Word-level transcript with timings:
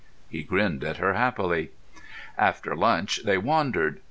He 0.27 0.41
grinned 0.41 0.83
at 0.83 0.97
her 0.97 1.13
happily. 1.13 1.69
After 2.35 2.75
lunch 2.75 3.19
they 3.23 3.37
wandered. 3.37 3.99